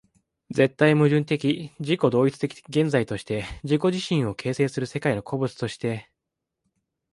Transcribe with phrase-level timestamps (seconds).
[0.49, 6.09] 絶対矛盾的自己同一的現在として自己自身を形成する世界の個物として、